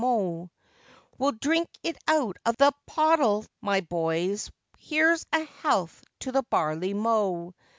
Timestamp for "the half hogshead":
2.57-3.87